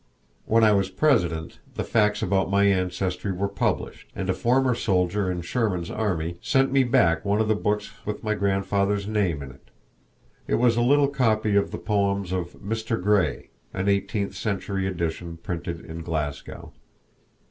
[0.47, 5.29] When I was President the facts about my ancestry were published, and a former soldier
[5.29, 9.51] in Sherman's army sent me back one of the books with my grandfather's name in
[9.51, 9.69] it.
[10.47, 12.99] It was a little copy of the poems of "Mr.
[12.99, 16.73] Gray" an eighteenth century edition printed in Glasgow.